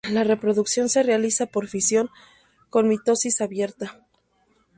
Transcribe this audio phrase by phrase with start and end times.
[0.09, 2.09] La reproducción se realiza por fisión,
[2.71, 3.99] con mitosis abierta.